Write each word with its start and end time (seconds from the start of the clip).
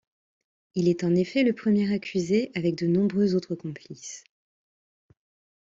Il 0.73 0.87
est 0.87 1.03
en 1.03 1.13
effet 1.13 1.43
le 1.43 1.53
premier 1.53 1.93
accusé, 1.93 2.51
avec 2.55 2.73
de 2.75 2.87
nombreux 2.87 3.35
autres 3.35 3.53
complices. 3.53 4.23